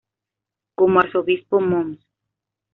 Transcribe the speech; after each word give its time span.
Como 0.73 0.99
Arzobispo, 0.99 1.59
Mons. 1.61 1.99